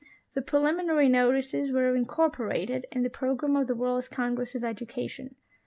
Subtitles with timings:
[0.33, 5.35] The preliminary notices' were incorporated in the program of the World's Congress of Education.